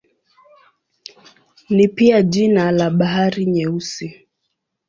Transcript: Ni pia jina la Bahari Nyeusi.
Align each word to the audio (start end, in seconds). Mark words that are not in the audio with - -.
Ni 1.69 1.87
pia 1.87 2.21
jina 2.21 2.71
la 2.71 2.89
Bahari 2.89 3.45
Nyeusi. 3.45 4.27